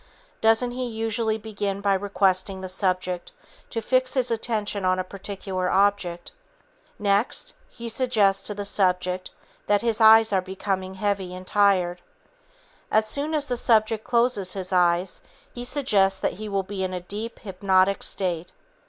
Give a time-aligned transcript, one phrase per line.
[0.41, 3.33] Doesn't he usually begin by requesting the subject
[3.69, 6.31] to fix his attention on a particular object?
[6.97, 9.29] Next, he suggests to the subject
[9.67, 12.01] that his eyes are becoming heavy and tired.
[12.89, 15.21] As soon as the subject closes his eyes,
[15.53, 18.51] he suggests that he will be in a deep hypnotic state.